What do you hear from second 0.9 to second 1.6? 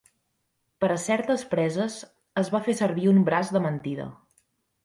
a certes